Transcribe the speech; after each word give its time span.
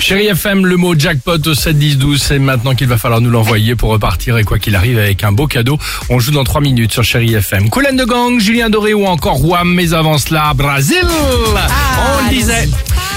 Chérie 0.00 0.28
FM, 0.28 0.64
le 0.64 0.76
mot 0.76 0.98
jackpot 0.98 1.36
au 1.36 1.52
7-10-12, 1.52 2.18
c'est 2.18 2.38
maintenant 2.38 2.74
qu'il 2.74 2.88
va 2.88 2.96
falloir 2.96 3.20
nous 3.20 3.28
l'envoyer 3.28 3.76
pour 3.76 3.90
repartir 3.90 4.38
et 4.38 4.44
quoi 4.44 4.58
qu'il 4.58 4.74
arrive 4.74 4.98
avec 4.98 5.22
un 5.22 5.32
beau 5.32 5.46
cadeau. 5.46 5.78
On 6.08 6.18
joue 6.18 6.30
dans 6.30 6.44
3 6.44 6.62
minutes 6.62 6.92
sur 6.92 7.04
Chérie 7.04 7.34
FM. 7.34 7.68
Coulaine 7.68 7.96
de 7.96 8.04
Gang, 8.04 8.38
Julien 8.40 8.70
Doré 8.70 8.94
ou 8.94 9.06
encore 9.06 9.44
Wam, 9.44 9.74
mais 9.74 9.92
avant 9.92 10.16
cela, 10.16 10.54
Brésil 10.54 11.02
ah, 11.04 11.68
On 12.20 12.24
le 12.24 12.30
disait, 12.30 12.68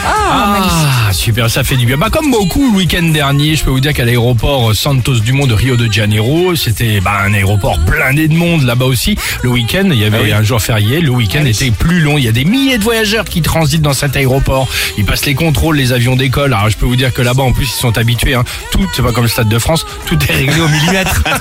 ah, 0.03 1.13
super, 1.13 1.49
ça 1.49 1.63
fait 1.63 1.75
du 1.75 1.85
bien. 1.85 1.97
Bah, 1.97 2.09
comme 2.11 2.31
beaucoup 2.31 2.71
le 2.71 2.77
week-end 2.77 3.03
dernier, 3.03 3.55
je 3.55 3.63
peux 3.63 3.69
vous 3.69 3.79
dire 3.79 3.93
qu'à 3.93 4.05
l'aéroport 4.05 4.73
Santos 4.75 5.19
Dumont 5.19 5.47
de 5.47 5.53
Rio 5.53 5.75
de 5.75 5.91
Janeiro, 5.91 6.55
c'était 6.55 6.99
bah, 6.99 7.19
un 7.23 7.33
aéroport 7.33 7.77
blindé 7.79 8.27
de 8.27 8.33
monde 8.33 8.63
là-bas 8.63 8.85
aussi. 8.85 9.17
Le 9.43 9.49
week-end, 9.49 9.89
il 9.91 9.99
y 9.99 10.05
avait 10.05 10.31
un 10.31 10.43
jour 10.43 10.61
férié. 10.61 11.01
Le 11.01 11.09
week-end 11.11 11.45
était 11.45 11.71
plus 11.71 11.99
long. 11.99 12.17
Il 12.17 12.23
y 12.23 12.27
a 12.27 12.31
des 12.31 12.45
milliers 12.45 12.77
de 12.77 12.83
voyageurs 12.83 13.25
qui 13.25 13.41
transitent 13.41 13.81
dans 13.81 13.93
cet 13.93 14.15
aéroport. 14.15 14.67
Ils 14.97 15.05
passent 15.05 15.25
les 15.25 15.35
contrôles, 15.35 15.77
les 15.77 15.93
avions 15.93 16.15
d'école. 16.15 16.53
Alors, 16.53 16.69
je 16.69 16.77
peux 16.77 16.85
vous 16.85 16.95
dire 16.95 17.13
que 17.13 17.21
là-bas, 17.21 17.43
en 17.43 17.51
plus, 17.51 17.65
ils 17.65 17.79
sont 17.79 17.97
habitués. 17.97 18.33
Hein. 18.33 18.43
Tout, 18.71 18.87
c'est 18.95 19.01
pas 19.01 19.11
comme 19.11 19.23
le 19.23 19.29
Stade 19.29 19.49
de 19.49 19.59
France, 19.59 19.85
tout 20.05 20.17
est 20.29 20.33
réglé 20.33 20.59
au 20.59 20.67
millimètre. 20.67 21.23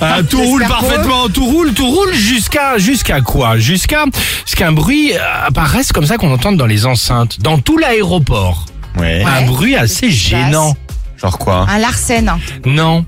Ah, 0.00 0.22
tout 0.28 0.40
roule 0.40 0.64
parfaitement, 0.66 1.28
tout 1.28 1.44
roule, 1.44 1.72
tout 1.72 1.86
roule 1.86 2.12
jusqu'à 2.14 2.78
jusqu'à 2.78 3.20
quoi? 3.20 3.58
Jusqu'à 3.58 4.04
ce 4.44 4.56
qu'un 4.56 4.72
bruit 4.72 5.12
apparaisse 5.46 5.92
comme 5.92 6.06
ça 6.06 6.16
qu'on 6.16 6.32
entend 6.32 6.52
dans 6.52 6.66
les 6.66 6.86
enceintes, 6.86 7.40
dans 7.40 7.58
tout 7.64 7.78
l'aéroport. 7.78 8.66
Ouais. 8.98 9.22
Un 9.24 9.40
Ouais. 9.40 9.44
bruit 9.46 9.76
assez 9.76 10.10
gênant. 10.10 10.74
Genre 11.16 11.38
quoi 11.38 11.66
Un 11.68 11.78
Larsen. 11.78 12.30
Non, 12.66 13.04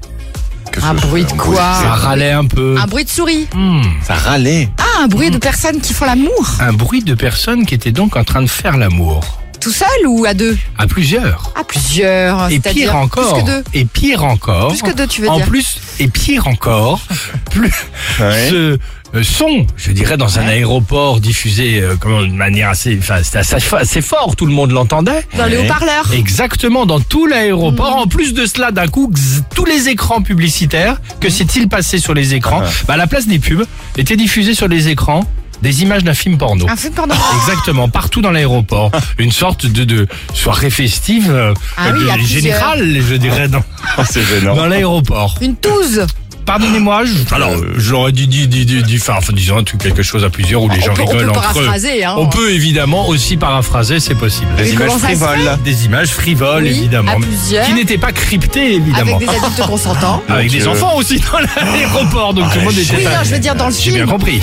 Un 0.83 0.95
bruit 0.95 1.24
de 1.24 1.33
quoi 1.33 1.56
ça 1.83 1.91
râlait 1.91 2.33
un 2.33 2.45
peu. 2.45 2.77
Un 2.78 2.87
bruit 2.87 3.05
de 3.05 3.09
souris. 3.11 3.47
Hmm. 3.55 3.83
Ça 4.02 4.14
râlait. 4.14 4.69
Ah, 4.78 5.05
un 5.05 5.06
bruit 5.09 5.30
de 5.30 5.38
personnes 5.38 5.80
qui 5.80 5.95
font 5.95 6.05
l'amour. 6.06 6.47
Un 6.61 6.73
bruit 6.73 7.02
de 7.02 7.14
personnes 7.14 7.64
qui 7.66 7.74
étaient 7.74 7.92
donc 7.92 8.17
en 8.17 8.25
train 8.25 8.42
de 8.42 8.47
faire 8.48 8.77
l'amour. 8.77 9.22
Tout 9.67 9.72
seul 9.72 10.06
ou 10.06 10.25
à 10.25 10.33
deux? 10.33 10.56
À 10.78 10.86
plusieurs. 10.86 11.50
À 11.56 11.64
plusieurs. 11.64 12.53
Et 12.53 12.61
pire 12.61 12.95
encore. 12.95 13.34
Plus 13.34 13.42
que 13.42 13.47
deux. 13.47 13.64
Et 13.75 13.84
pire 13.84 14.25
encore. 14.25 14.69
Plus 14.69 14.81
que 14.81 14.92
deux, 14.92 15.08
tu 15.08 15.23
veux 15.23 15.28
en 15.28 15.39
dire. 15.39 15.47
plus, 15.47 15.78
et 15.98 16.06
pire 16.06 16.47
encore, 16.47 17.00
plus 17.50 17.73
Ouais. 18.20 18.47
ce 18.48 18.78
euh, 19.17 19.23
son, 19.25 19.67
je 19.77 19.91
dirais, 19.91 20.17
dans 20.17 20.39
un 20.39 20.47
aéroport 20.47 21.19
diffusé 21.19 21.81
euh, 21.81 21.97
comment, 21.98 22.23
de 22.23 22.28
manière 22.28 22.69
assez, 22.69 22.97
enfin, 22.97 23.25
c'était 23.25 23.39
assez, 23.39 23.56
assez 23.75 24.03
fort, 24.03 24.36
tout 24.36 24.47
le 24.47 24.53
monde 24.53 24.70
l'entendait. 24.70 25.27
Dans 25.36 25.47
les 25.47 25.56
haut-parleurs. 25.56 26.12
Exactement, 26.12 26.86
dans 26.86 27.01
tout 27.01 27.27
l'aéroport. 27.27 27.97
En 27.97 28.06
plus 28.06 28.34
de 28.34 28.47
cela, 28.47 28.70
d'un 28.70 28.86
coup, 28.86 29.11
gzz, 29.12 29.42
tous 29.53 29.64
les 29.64 29.89
écrans 29.89 30.23
publicitaires, 30.23 31.01
que 31.20 31.28
s'est-il 31.28 31.69
passé 31.69 31.98
sur 31.98 32.14
les 32.14 32.34
écrans? 32.34 32.62
Ah. 32.64 32.70
bah, 32.86 32.97
la 32.97 33.08
place 33.08 33.27
des 33.27 33.41
pubs, 33.41 33.64
étaient 33.97 34.17
diffusés 34.17 34.55
sur 34.55 34.69
les 34.69 34.86
écrans 34.86 35.25
des 35.62 35.82
images 35.82 36.04
d'un 36.04 36.14
film 36.14 36.38
porno. 36.38 36.66
Un 36.68 36.76
film 36.76 36.92
porno. 36.94 37.14
Exactement, 37.40 37.88
partout 37.88 38.20
dans 38.22 38.30
l'aéroport. 38.30 38.90
Une 39.18 39.32
sorte 39.32 39.66
de, 39.66 39.84
de 39.84 40.06
soirée 40.34 40.70
festive 40.70 41.30
euh, 41.30 41.54
Ah 41.76 41.88
oui, 41.94 42.04
de- 42.04 42.08
à 42.10 42.14
plusieurs. 42.14 42.42
générale, 42.42 42.96
je 43.08 43.14
dirais, 43.14 43.48
dans, 43.48 43.62
Oh, 43.98 44.02
c'est 44.08 44.22
gênant. 44.24 44.54
dans 44.54 44.66
l'aéroport. 44.66 45.36
Une 45.40 45.56
touze. 45.56 46.06
Pardonnez-moi, 46.44 47.04
je- 47.06 47.34
alors 47.34 47.56
j'aurais 47.77 48.12
dû 48.12 48.28
dire, 48.28 48.46
dire, 48.46 48.64
dire, 48.64 48.82
dire- 48.84 49.00
enfin, 49.02 49.14
enfin, 49.18 49.32
disons 49.32 49.58
un 49.58 49.64
truc, 49.64 49.80
quelque 49.80 50.04
chose 50.04 50.22
à 50.22 50.30
plusieurs 50.30 50.62
où 50.62 50.68
les 50.68 50.80
gens 50.80 50.92
on 50.92 50.94
peut, 50.94 51.02
on 51.02 51.06
rigolent 51.06 51.32
peut 51.32 51.38
entre 51.40 51.50
eux. 51.50 51.54
paraphraser, 51.54 52.04
hein. 52.04 52.14
On 52.18 52.28
peut 52.28 52.52
évidemment 52.52 53.08
aussi 53.08 53.36
paraphraser, 53.36 53.98
c'est 53.98 54.14
possible. 54.14 54.46
Des 54.56 54.62
Mais 54.62 54.70
images 54.70 54.86
comment 54.86 54.98
ça 55.00 55.08
se 55.08 55.16
frivoles. 55.16 55.58
Des 55.64 55.84
images 55.86 56.08
frivoles, 56.10 56.62
Oui, 56.62 56.68
évidemment, 56.68 57.12
à 57.12 57.18
mais 57.18 57.27
plusieurs. 57.27 57.66
qui 57.66 57.72
n'étaient 57.74 57.98
pas 57.98 58.12
cryptées, 58.12 58.74
évidemment. 58.74 59.16
Avec 59.16 59.28
des 59.28 59.34
adultes 59.34 59.62
consentants. 59.66 60.22
Avec 60.28 60.52
des 60.52 60.68
enfants 60.68 60.94
aussi 60.96 61.18
dans 61.18 61.38
l'aéroport, 61.72 62.32
donc 62.32 62.52
tout 62.52 62.58
le 62.60 62.64
monde 62.66 62.78
était. 62.78 62.96
Oui, 62.96 63.04
non, 63.04 63.24
je 63.24 63.30
veux 63.30 63.38
dire 63.40 63.54
dans 63.56 63.66
le 63.66 63.72
J'ai 63.74 63.90
bien 63.90 63.98
film. 64.06 64.10
compris. 64.10 64.40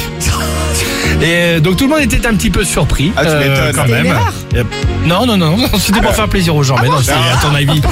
Et 1.21 1.25
euh, 1.25 1.59
donc 1.59 1.77
tout 1.77 1.85
le 1.85 1.89
monde 1.91 2.01
était 2.01 2.25
un 2.27 2.33
petit 2.35 2.49
peu 2.49 2.63
surpris. 2.63 3.11
Ah, 3.15 3.25
tu 3.25 3.35
m'étonnes. 3.37 3.71
quand 3.75 3.87
même. 3.87 4.13
Euh, 4.55 4.63
Non, 5.05 5.25
non, 5.25 5.37
non, 5.37 5.57
non, 5.57 5.67
c'était 5.77 6.01
pour 6.01 6.13
faire 6.15 6.27
plaisir 6.27 6.55
aux 6.55 6.63
gens, 6.63 6.75
mais 6.81 6.87
non, 6.89 6.97
c'est 7.01 7.11
à 7.11 7.37
ton 7.41 7.53
avis. 7.55 7.81